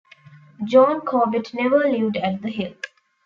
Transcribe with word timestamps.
John 0.65 1.01
Corbett 1.01 1.53
never 1.53 1.77
lived 1.87 2.17
at 2.17 2.41
The 2.41 2.49
Hill. 2.49 2.73